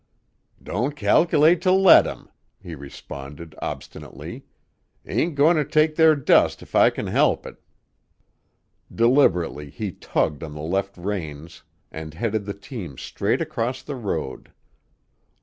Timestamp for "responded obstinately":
2.73-4.45